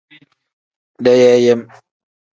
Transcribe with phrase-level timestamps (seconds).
[1.03, 1.61] Deyeeyem.